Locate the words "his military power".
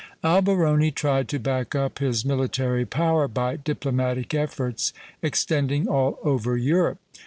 1.99-3.27